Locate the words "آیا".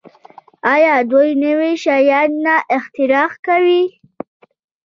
0.73-0.95